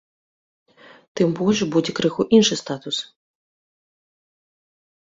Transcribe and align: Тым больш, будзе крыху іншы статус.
Тым 1.21 1.29
больш, 1.39 1.59
будзе 1.75 1.91
крыху 2.01 2.21
іншы 2.39 2.55
статус. 2.63 2.95